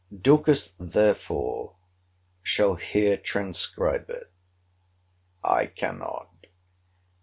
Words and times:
Dorcas 0.19 0.71
therefore 0.79 1.75
shall 2.41 2.73
here 2.73 3.17
transcribe 3.17 4.09
it. 4.09 4.31
I 5.43 5.67
cannot. 5.67 6.47